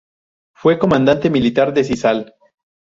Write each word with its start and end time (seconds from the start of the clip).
Fue 0.55 0.79
comandante 0.79 1.29
militar 1.29 1.75
de 1.75 1.83
Sisal. 1.83 2.33